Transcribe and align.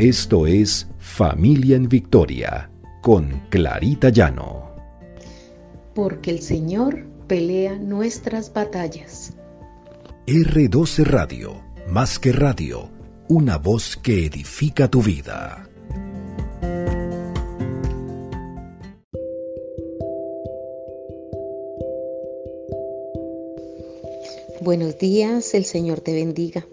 Esto 0.00 0.46
es 0.46 0.86
Familia 0.98 1.76
en 1.76 1.86
Victoria 1.86 2.70
con 3.02 3.42
Clarita 3.50 4.08
Llano. 4.08 4.74
Porque 5.94 6.30
el 6.30 6.40
Señor 6.40 7.04
pelea 7.26 7.76
nuestras 7.76 8.50
batallas. 8.50 9.34
R12 10.26 11.04
Radio, 11.04 11.62
más 11.86 12.18
que 12.18 12.32
radio, 12.32 12.88
una 13.28 13.58
voz 13.58 13.98
que 13.98 14.24
edifica 14.24 14.88
tu 14.88 15.02
vida. 15.02 15.68
Buenos 24.62 24.96
días, 24.98 25.52
el 25.52 25.66
Señor 25.66 26.00
te 26.00 26.14
bendiga. 26.14 26.64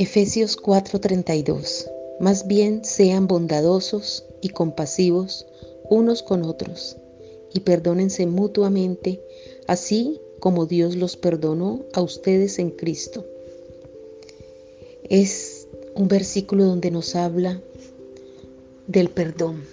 Efesios 0.00 0.56
4:32 0.56 1.90
Más 2.20 2.46
bien 2.46 2.86
sean 2.86 3.26
bondadosos 3.26 4.24
y 4.40 4.48
compasivos 4.48 5.44
unos 5.90 6.22
con 6.22 6.42
otros 6.44 6.96
y 7.52 7.60
perdónense 7.60 8.24
mutuamente, 8.24 9.20
así 9.66 10.18
como 10.38 10.64
Dios 10.64 10.96
los 10.96 11.18
perdonó 11.18 11.84
a 11.92 12.00
ustedes 12.00 12.58
en 12.58 12.70
Cristo. 12.70 13.26
Es 15.10 15.68
un 15.94 16.08
versículo 16.08 16.64
donde 16.64 16.90
nos 16.90 17.14
habla 17.14 17.60
del 18.86 19.10
perdón 19.10 19.64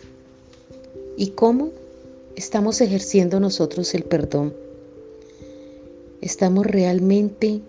y 1.15 1.27
cómo 1.27 1.69
estamos 2.35 2.81
ejerciendo 2.81 3.39
nosotros 3.39 3.93
el 3.93 4.03
perdón. 4.03 4.53
Estamos 6.19 6.65
realmente 6.65 7.61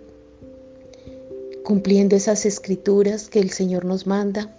cumpliendo 1.68 2.16
esas 2.16 2.46
escrituras 2.46 3.28
que 3.28 3.40
el 3.40 3.50
Señor 3.50 3.84
nos 3.84 4.06
manda. 4.06 4.50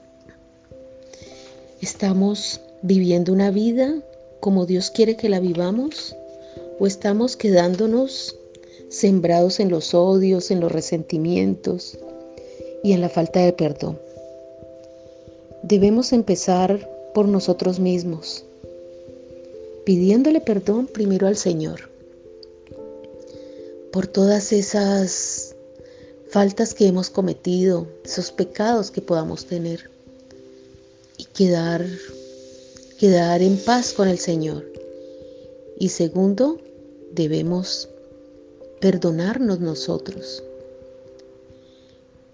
Estamos 1.82 2.62
viviendo 2.84 3.34
una 3.34 3.50
vida 3.50 3.96
como 4.40 4.68
Dios 4.68 4.92
quiere 4.92 5.16
que 5.16 5.28
la 5.28 5.40
vivamos 5.40 6.16
o 6.78 6.86
estamos 6.86 7.36
quedándonos 7.36 8.36
sembrados 8.90 9.60
en 9.60 9.72
los 9.72 9.96
odios, 9.96 10.52
en 10.52 10.60
los 10.60 10.72
resentimientos 10.72 11.98
y 12.84 12.94
en 12.94 13.02
la 13.02 13.10
falta 13.10 13.40
de 13.40 13.54
perdón. 13.54 13.98
Debemos 15.64 16.14
empezar 16.14 16.88
por 17.16 17.28
nosotros 17.28 17.80
mismos, 17.80 18.46
pidiéndole 19.84 20.42
perdón 20.42 20.86
primero 20.86 21.26
al 21.26 21.38
Señor 21.38 21.90
por 23.92 24.06
todas 24.06 24.54
esas 24.54 25.56
faltas 26.30 26.74
que 26.74 26.88
hemos 26.88 27.10
cometido, 27.10 27.88
esos 28.04 28.32
pecados 28.32 28.92
que 28.92 29.02
podamos 29.02 29.46
tener 29.46 29.90
y 31.18 31.26
quedar, 31.26 31.86
quedar 33.00 33.42
en 33.42 33.58
paz 33.58 33.94
con 33.94 34.08
el 34.08 34.20
Señor. 34.20 34.66
Y 35.80 35.90
segundo, 35.90 36.60
debemos 37.14 37.90
perdonarnos 38.80 39.60
nosotros, 39.60 40.44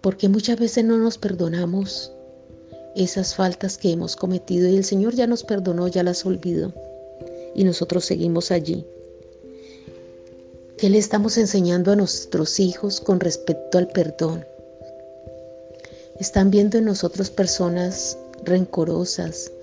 porque 0.02 0.30
muchas 0.30 0.60
veces 0.60 0.84
no 0.84 0.98
nos 0.98 1.18
perdonamos 1.18 2.12
esas 2.96 3.36
faltas 3.36 3.78
que 3.78 3.92
hemos 3.92 4.16
cometido 4.16 4.68
y 4.68 4.76
el 4.76 4.84
Señor 4.84 5.16
ya 5.16 5.28
nos 5.28 5.44
perdonó, 5.44 5.88
ya 5.88 6.04
las 6.04 6.26
olvidó 6.26 6.74
y 7.56 7.64
nosotros 7.64 8.06
seguimos 8.06 8.52
allí 8.52 8.86
¿Qué 10.78 10.90
le 10.90 10.98
estamos 10.98 11.38
enseñando 11.38 11.94
a 11.94 11.96
nuestros 11.96 12.60
hijos 12.60 13.00
con 13.00 13.22
respecto 13.22 13.78
al 13.78 13.88
perdón? 13.88 14.46
Están 16.20 16.52
viendo 16.52 16.78
en 16.78 16.84
nosotros 16.84 17.30
personas 17.30 18.18
rencorosas 18.44 19.54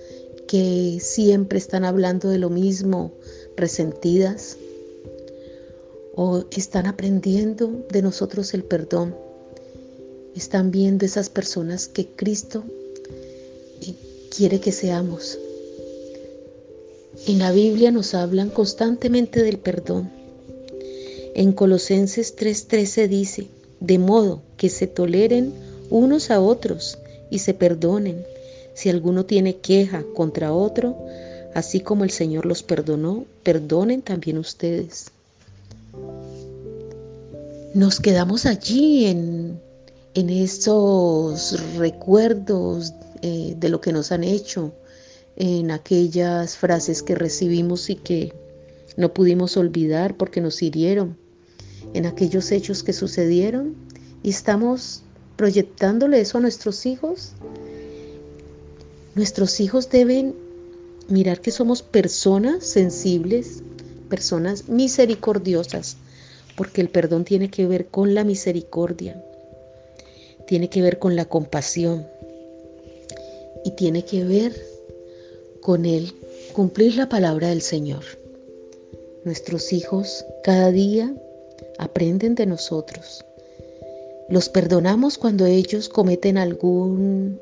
que 0.47 0.97
siempre 0.99 1.59
están 1.59 1.85
hablando 1.85 2.29
de 2.29 2.39
lo 2.39 2.49
mismo, 2.49 3.11
resentidas, 3.55 4.57
o 6.15 6.45
están 6.49 6.87
aprendiendo 6.87 7.85
de 7.91 8.01
nosotros 8.01 8.55
el 8.55 8.63
perdón. 8.63 9.15
Están 10.35 10.71
viendo 10.71 11.05
esas 11.05 11.29
personas 11.29 11.87
que 11.87 12.07
Cristo 12.07 12.63
eh, 13.81 13.93
quiere 14.35 14.59
que 14.59 14.71
seamos. 14.71 15.37
En 17.27 17.37
la 17.37 17.51
Biblia 17.51 17.91
nos 17.91 18.15
hablan 18.15 18.49
constantemente 18.49 19.43
del 19.43 19.59
perdón 19.59 20.22
en 21.35 21.51
Colosenses 21.51 22.35
3:13 22.35 23.07
dice, 23.07 23.47
de 23.79 23.97
modo 23.97 24.41
que 24.57 24.69
se 24.69 24.87
toleren 24.87 25.53
unos 25.89 26.31
a 26.31 26.39
otros 26.39 26.97
y 27.29 27.39
se 27.39 27.53
perdonen. 27.53 28.23
Si 28.75 28.89
alguno 28.89 29.25
tiene 29.25 29.57
queja 29.57 30.03
contra 30.15 30.53
otro, 30.53 30.95
así 31.53 31.79
como 31.79 32.03
el 32.03 32.11
Señor 32.11 32.45
los 32.45 32.63
perdonó, 32.63 33.25
perdonen 33.43 34.01
también 34.01 34.37
ustedes. 34.37 35.07
Nos 37.73 37.99
quedamos 37.99 38.45
allí 38.45 39.05
en, 39.05 39.59
en 40.13 40.29
esos 40.29 41.59
recuerdos 41.77 42.93
eh, 43.21 43.55
de 43.57 43.69
lo 43.69 43.81
que 43.81 43.91
nos 43.91 44.11
han 44.11 44.23
hecho, 44.23 44.71
en 45.35 45.71
aquellas 45.71 46.55
frases 46.55 47.01
que 47.01 47.15
recibimos 47.15 47.89
y 47.89 47.95
que 47.95 48.33
no 48.97 49.11
pudimos 49.13 49.57
olvidar 49.57 50.15
porque 50.15 50.39
nos 50.39 50.61
hirieron 50.61 51.17
en 51.93 52.05
aquellos 52.05 52.51
hechos 52.51 52.83
que 52.83 52.93
sucedieron 52.93 53.75
y 54.23 54.29
estamos 54.29 55.03
proyectándole 55.35 56.21
eso 56.21 56.37
a 56.37 56.41
nuestros 56.41 56.85
hijos. 56.85 57.33
Nuestros 59.15 59.59
hijos 59.59 59.89
deben 59.89 60.35
mirar 61.07 61.41
que 61.41 61.51
somos 61.51 61.81
personas 61.81 62.65
sensibles, 62.65 63.61
personas 64.09 64.69
misericordiosas, 64.69 65.97
porque 66.55 66.81
el 66.81 66.89
perdón 66.89 67.25
tiene 67.25 67.49
que 67.49 67.67
ver 67.67 67.87
con 67.87 68.13
la 68.13 68.23
misericordia, 68.23 69.21
tiene 70.47 70.69
que 70.69 70.81
ver 70.81 70.99
con 70.99 71.15
la 71.15 71.25
compasión 71.25 72.05
y 73.65 73.71
tiene 73.71 74.05
que 74.05 74.23
ver 74.23 74.53
con 75.61 75.85
el 75.85 76.13
cumplir 76.53 76.95
la 76.95 77.09
palabra 77.09 77.49
del 77.49 77.61
Señor. 77.61 78.03
Nuestros 79.23 79.71
hijos 79.71 80.25
cada 80.43 80.71
día 80.71 81.13
aprenden 81.77 82.35
de 82.35 82.45
nosotros. 82.45 83.25
Los 84.29 84.49
perdonamos 84.49 85.17
cuando 85.17 85.45
ellos 85.45 85.89
cometen 85.89 86.37
algún, 86.37 87.39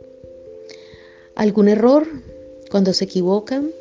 algún 1.35 1.67
error, 1.67 2.07
cuando 2.69 2.93
se 2.93 3.05
equivocan. 3.05 3.71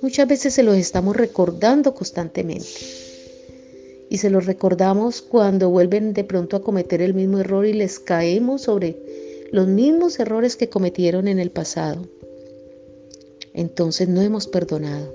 Muchas 0.00 0.26
veces 0.26 0.54
se 0.54 0.62
los 0.62 0.76
estamos 0.76 1.16
recordando 1.16 1.94
constantemente. 1.94 2.68
Y 4.08 4.18
se 4.18 4.30
los 4.30 4.46
recordamos 4.46 5.22
cuando 5.22 5.70
vuelven 5.70 6.14
de 6.14 6.24
pronto 6.24 6.56
a 6.56 6.62
cometer 6.62 7.00
el 7.02 7.14
mismo 7.14 7.38
error 7.38 7.66
y 7.66 7.72
les 7.72 7.98
caemos 7.98 8.62
sobre 8.62 8.96
los 9.52 9.68
mismos 9.68 10.18
errores 10.18 10.56
que 10.56 10.68
cometieron 10.68 11.28
en 11.28 11.38
el 11.38 11.50
pasado. 11.50 12.08
Entonces 13.52 14.08
no 14.08 14.22
hemos 14.22 14.46
perdonado. 14.46 15.12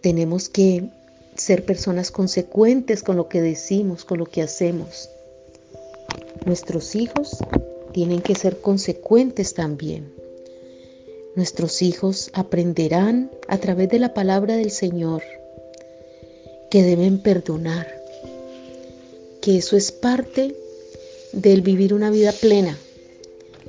Tenemos 0.00 0.48
que 0.48 0.88
ser 1.36 1.64
personas 1.64 2.10
consecuentes 2.10 3.02
con 3.02 3.16
lo 3.16 3.28
que 3.28 3.40
decimos, 3.40 4.04
con 4.04 4.18
lo 4.18 4.26
que 4.26 4.42
hacemos. 4.42 5.08
Nuestros 6.44 6.94
hijos 6.94 7.36
tienen 7.92 8.20
que 8.20 8.34
ser 8.34 8.60
consecuentes 8.60 9.54
también. 9.54 10.12
Nuestros 11.36 11.82
hijos 11.82 12.30
aprenderán 12.34 13.30
a 13.48 13.58
través 13.58 13.88
de 13.88 13.98
la 13.98 14.14
palabra 14.14 14.56
del 14.56 14.70
Señor 14.70 15.22
que 16.70 16.82
deben 16.82 17.18
perdonar, 17.18 17.86
que 19.40 19.58
eso 19.58 19.76
es 19.76 19.92
parte 19.92 20.54
del 21.32 21.62
vivir 21.62 21.94
una 21.94 22.10
vida 22.10 22.32
plena, 22.32 22.76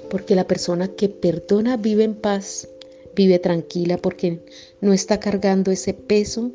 porque 0.09 0.35
la 0.35 0.47
persona 0.47 0.87
que 0.87 1.09
perdona 1.09 1.77
vive 1.77 2.03
en 2.03 2.15
paz, 2.15 2.67
vive 3.15 3.39
tranquila 3.39 3.97
porque 3.97 4.39
no 4.81 4.93
está 4.93 5.19
cargando 5.19 5.71
ese 5.71 5.93
peso 5.93 6.51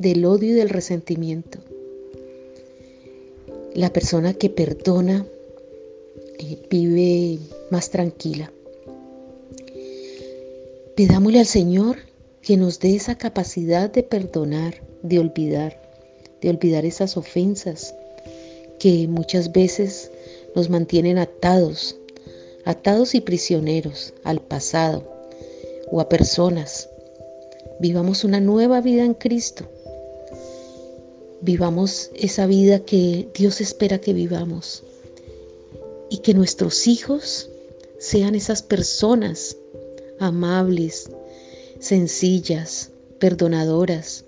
del 0.00 0.24
odio 0.24 0.52
y 0.52 0.52
del 0.52 0.70
resentimiento. 0.70 1.58
La 3.74 3.92
persona 3.92 4.32
que 4.32 4.48
perdona 4.48 5.26
eh, 6.38 6.58
vive 6.70 7.38
más 7.70 7.90
tranquila. 7.90 8.50
Pidámosle 10.96 11.40
al 11.40 11.46
Señor 11.46 11.98
que 12.40 12.56
nos 12.56 12.80
dé 12.80 12.96
esa 12.96 13.18
capacidad 13.18 13.90
de 13.90 14.02
perdonar, 14.02 14.74
de 15.02 15.18
olvidar, 15.18 15.78
de 16.40 16.48
olvidar 16.48 16.86
esas 16.86 17.18
ofensas 17.18 17.94
que 18.78 19.06
muchas 19.06 19.52
veces 19.52 20.10
nos 20.56 20.70
mantienen 20.70 21.18
atados, 21.18 21.94
atados 22.64 23.14
y 23.14 23.20
prisioneros 23.20 24.14
al 24.24 24.40
pasado 24.40 25.04
o 25.90 26.00
a 26.00 26.08
personas. 26.08 26.88
Vivamos 27.80 28.24
una 28.24 28.40
nueva 28.40 28.80
vida 28.80 29.04
en 29.04 29.12
Cristo 29.12 29.68
Vivamos 31.42 32.10
esa 32.14 32.46
vida 32.46 32.80
que 32.80 33.28
Dios 33.34 33.60
espera 33.60 33.98
que 33.98 34.12
vivamos. 34.12 34.84
y 36.12 36.18
que 36.18 36.34
nuestros 36.34 36.88
hijos 36.88 37.48
sean 37.98 38.34
esas 38.34 38.62
personas 38.62 39.56
amables, 40.18 41.08
sencillas, 41.78 42.90
perdonadoras, 43.20 44.24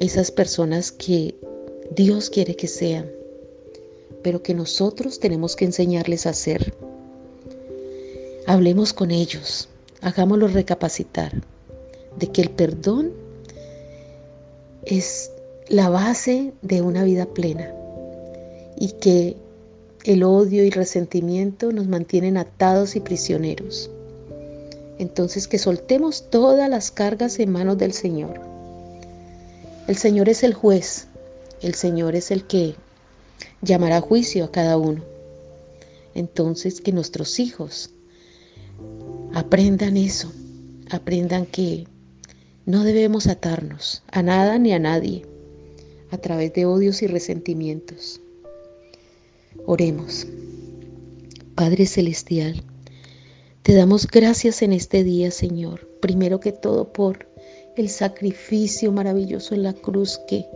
esas 0.00 0.30
personas 0.30 0.90
que 0.90 1.34
Dios 1.94 2.28
quiere 2.28 2.56
que 2.56 2.66
sean, 2.66 3.08
pero 4.22 4.42
que 4.42 4.52
nosotros 4.52 5.20
tenemos 5.20 5.54
que 5.54 5.66
enseñarles 5.66 6.26
a 6.26 6.34
ser. 6.34 6.74
Hablemos 8.46 8.92
con 8.92 9.12
ellos, 9.12 9.68
hagámoslos 10.00 10.52
recapacitar 10.52 11.32
de 12.18 12.26
que 12.32 12.42
el 12.42 12.50
perdón 12.50 13.12
es 14.84 15.30
la 15.68 15.88
base 15.88 16.52
de 16.62 16.80
una 16.80 17.02
vida 17.02 17.26
plena 17.26 17.72
y 18.76 18.92
que 18.92 19.36
el 20.04 20.22
odio 20.22 20.64
y 20.64 20.70
resentimiento 20.70 21.72
nos 21.72 21.88
mantienen 21.88 22.36
atados 22.36 22.94
y 22.94 23.00
prisioneros. 23.00 23.90
Entonces 24.98 25.48
que 25.48 25.58
soltemos 25.58 26.30
todas 26.30 26.70
las 26.70 26.92
cargas 26.92 27.40
en 27.40 27.50
manos 27.50 27.78
del 27.78 27.92
Señor. 27.92 28.40
El 29.88 29.96
Señor 29.96 30.28
es 30.28 30.44
el 30.44 30.54
juez, 30.54 31.08
el 31.62 31.74
Señor 31.74 32.14
es 32.14 32.30
el 32.30 32.46
que 32.46 32.76
llamará 33.60 34.00
juicio 34.00 34.44
a 34.44 34.52
cada 34.52 34.76
uno. 34.76 35.02
Entonces 36.14 36.80
que 36.80 36.92
nuestros 36.92 37.40
hijos 37.40 37.90
aprendan 39.34 39.96
eso, 39.96 40.30
aprendan 40.90 41.44
que 41.44 41.88
no 42.66 42.84
debemos 42.84 43.26
atarnos 43.26 44.04
a 44.12 44.22
nada 44.22 44.58
ni 44.58 44.72
a 44.72 44.78
nadie 44.78 45.26
a 46.10 46.18
través 46.18 46.52
de 46.52 46.66
odios 46.66 47.02
y 47.02 47.06
resentimientos. 47.06 48.20
Oremos. 49.66 50.26
Padre 51.54 51.86
Celestial, 51.86 52.62
te 53.62 53.74
damos 53.74 54.06
gracias 54.06 54.62
en 54.62 54.72
este 54.72 55.02
día, 55.02 55.30
Señor, 55.30 55.88
primero 56.00 56.38
que 56.38 56.52
todo 56.52 56.92
por 56.92 57.26
el 57.76 57.88
sacrificio 57.88 58.92
maravilloso 58.92 59.54
en 59.54 59.62
la 59.62 59.72
cruz 59.72 60.20
que 60.28 60.46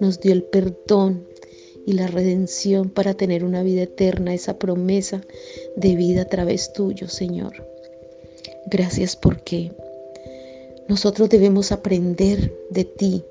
nos 0.00 0.20
dio 0.20 0.32
el 0.32 0.42
perdón 0.42 1.24
y 1.86 1.92
la 1.92 2.08
redención 2.08 2.90
para 2.90 3.14
tener 3.14 3.44
una 3.44 3.62
vida 3.62 3.82
eterna, 3.82 4.34
esa 4.34 4.58
promesa 4.58 5.20
de 5.76 5.94
vida 5.94 6.22
a 6.22 6.28
través 6.28 6.72
tuyo, 6.72 7.08
Señor. 7.08 7.66
Gracias 8.66 9.14
porque 9.14 9.70
nosotros 10.88 11.28
debemos 11.28 11.70
aprender 11.70 12.52
de 12.70 12.84
ti, 12.84 13.24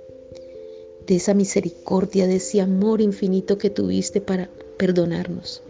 de 1.07 1.16
esa 1.16 1.34
misericordia, 1.34 2.28
de 2.28 2.38
ese 2.38 2.62
amor 2.62 3.02
infinito 3.02 3.57
que 3.57 3.69
tuviste 3.69 4.22
para 4.22 4.50
perdonarnos. 4.78 5.62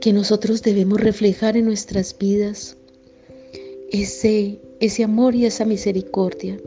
Que 0.00 0.12
nosotros 0.12 0.62
debemos 0.62 1.00
reflejar 1.00 1.56
en 1.56 1.66
nuestras 1.66 2.16
vidas 2.16 2.76
ese, 3.90 4.58
ese 4.80 5.04
amor 5.04 5.34
y 5.34 5.46
esa 5.46 5.64
misericordia 5.64 6.58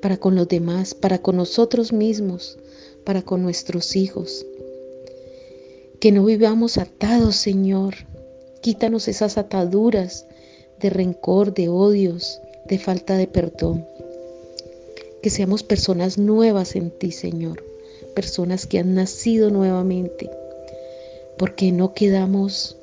para 0.00 0.18
con 0.18 0.34
los 0.34 0.48
demás, 0.48 0.94
para 0.94 1.18
con 1.18 1.36
nosotros 1.36 1.92
mismos, 1.92 2.58
para 3.04 3.22
con 3.22 3.42
nuestros 3.42 3.96
hijos. 3.96 4.44
Que 5.98 6.12
no 6.12 6.24
vivamos 6.24 6.76
atados, 6.76 7.36
Señor. 7.36 7.94
Quítanos 8.60 9.08
esas 9.08 9.38
ataduras 9.38 10.26
de 10.80 10.90
rencor, 10.90 11.54
de 11.54 11.68
odios, 11.70 12.40
de 12.66 12.78
falta 12.78 13.16
de 13.16 13.26
perdón. 13.26 13.86
Que 15.24 15.30
seamos 15.30 15.64
personas 15.64 16.18
nuevas 16.18 16.76
en 16.76 16.90
ti, 16.90 17.10
Señor 17.10 17.64
personas 18.14 18.66
que 18.66 18.78
han 18.78 18.94
nacido 18.94 19.50
nuevamente, 19.50 20.30
porque 21.36 21.72
no 21.72 21.92
quedamos 21.92 22.76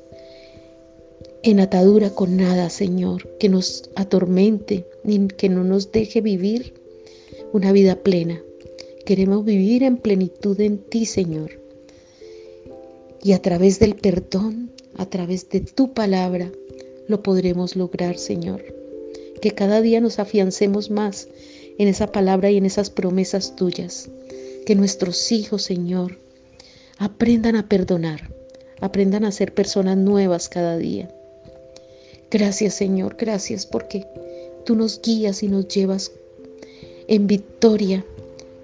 en 1.42 1.58
atadura 1.58 2.10
con 2.10 2.36
nada, 2.36 2.70
Señor, 2.70 3.28
que 3.38 3.48
nos 3.48 3.90
atormente, 3.96 4.86
ni 5.02 5.26
que 5.28 5.48
no 5.48 5.64
nos 5.64 5.90
deje 5.90 6.20
vivir 6.20 6.74
una 7.52 7.72
vida 7.72 7.96
plena. 7.96 8.40
Queremos 9.04 9.44
vivir 9.44 9.82
en 9.82 9.96
plenitud 9.96 10.60
en 10.60 10.78
ti, 10.78 11.06
Señor. 11.06 11.50
Y 13.24 13.32
a 13.32 13.42
través 13.42 13.80
del 13.80 13.96
perdón, 13.96 14.70
a 14.96 15.06
través 15.06 15.48
de 15.48 15.60
tu 15.60 15.92
palabra, 15.92 16.52
lo 17.08 17.22
podremos 17.22 17.74
lograr, 17.74 18.16
Señor. 18.18 18.62
Que 19.40 19.50
cada 19.50 19.80
día 19.80 20.00
nos 20.00 20.20
afiancemos 20.20 20.90
más 20.90 21.28
en 21.78 21.88
esa 21.88 22.06
palabra 22.06 22.50
y 22.50 22.56
en 22.56 22.66
esas 22.66 22.90
promesas 22.90 23.56
tuyas. 23.56 24.08
Que 24.66 24.74
nuestros 24.74 25.32
hijos, 25.32 25.62
Señor, 25.62 26.18
aprendan 26.98 27.56
a 27.56 27.68
perdonar, 27.68 28.32
aprendan 28.80 29.24
a 29.24 29.32
ser 29.32 29.52
personas 29.54 29.96
nuevas 29.96 30.48
cada 30.48 30.76
día. 30.78 31.08
Gracias, 32.30 32.74
Señor, 32.74 33.16
gracias 33.18 33.66
porque 33.66 34.06
tú 34.64 34.76
nos 34.76 35.00
guías 35.02 35.42
y 35.42 35.48
nos 35.48 35.68
llevas 35.68 36.12
en 37.08 37.26
victoria 37.26 38.04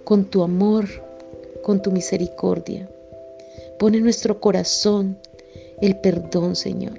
con 0.04 0.24
tu 0.24 0.42
amor, 0.42 0.86
con 1.62 1.82
tu 1.82 1.90
misericordia. 1.92 2.88
Pone 3.78 3.98
en 3.98 4.04
nuestro 4.04 4.40
corazón 4.40 5.18
el 5.82 5.96
perdón, 5.98 6.56
Señor. 6.56 6.98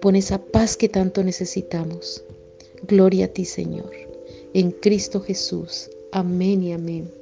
Pon 0.00 0.16
esa 0.16 0.38
paz 0.38 0.76
que 0.76 0.88
tanto 0.88 1.22
necesitamos. 1.22 2.24
Gloria 2.86 3.26
a 3.26 3.28
ti, 3.28 3.44
Señor. 3.44 4.07
En 4.58 4.72
Cristo 4.72 5.20
Jesús. 5.20 5.88
Amén 6.10 6.64
y 6.64 6.72
amén. 6.72 7.17